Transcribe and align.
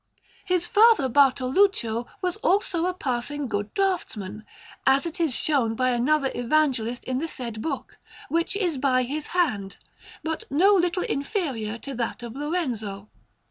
His 0.45 0.65
father 0.65 1.07
Bartoluccio 1.07 2.07
was 2.23 2.35
also 2.37 2.87
a 2.87 2.93
passing 2.95 3.47
good 3.47 3.71
draughtsman, 3.75 4.43
as 4.87 5.05
it 5.05 5.19
is 5.19 5.31
shown 5.35 5.75
by 5.75 5.91
another 5.91 6.31
Evangelist 6.33 7.03
in 7.03 7.19
the 7.19 7.27
said 7.27 7.61
book, 7.61 7.99
which 8.27 8.55
is 8.55 8.79
by 8.79 9.03
his 9.03 9.27
hand, 9.37 9.77
but 10.23 10.45
no 10.49 10.73
little 10.73 11.03
inferior 11.03 11.77
to 11.77 11.93
that 11.93 12.23
of 12.23 12.35
Lorenzo. 12.35 13.09